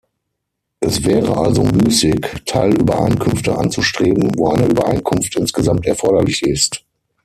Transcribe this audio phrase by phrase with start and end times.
[0.79, 6.83] Es wäre also müßig, Teilübereinkünfte anzustreben, wo eine Übereinkunft insgesamt erforderlich ist.